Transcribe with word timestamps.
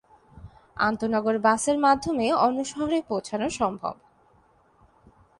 আন্তঃনগর 0.77 1.35
বাসের 1.37 1.77
মাধ্যমে 1.79 2.25
অন্য 2.37 2.59
শহরে 2.65 2.99
পৌঁছানো 3.07 3.47
সম্ভব। 3.49 3.95